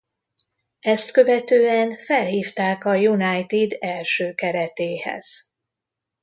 Ezt 0.79 1.11
követően 1.11 1.95
felhívták 1.97 2.85
a 2.85 2.95
United 2.97 3.71
első 3.79 4.33
keretéhez. 4.33 5.51